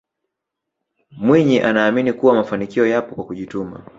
mwinyi 1.11 1.59
anaamini 1.61 2.13
kuwa 2.13 2.33
mafanikio 2.35 2.87
yapo 2.87 3.15
kwa 3.15 3.25
kujituma 3.25 3.83